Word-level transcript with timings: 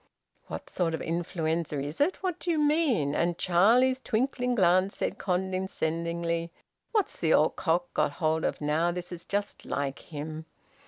"What 0.47 0.67
sort 0.67 0.95
of 0.95 1.01
influenza 1.03 1.79
is 1.79 2.01
it? 2.01 2.23
What 2.23 2.39
do 2.39 2.49
you 2.49 2.57
mean?" 2.57 3.13
And 3.13 3.37
Charlie's 3.37 3.99
twinkling 3.99 4.55
glance 4.55 4.97
said 4.97 5.19
condescendingly: 5.19 6.49
"What's 6.91 7.15
the 7.17 7.35
old 7.35 7.55
cock 7.55 7.93
got 7.93 8.13
hold 8.13 8.43
of 8.43 8.61
now? 8.61 8.89
This 8.91 9.11
is 9.11 9.25
just 9.25 9.63
like 9.63 9.99
him." 9.99 10.47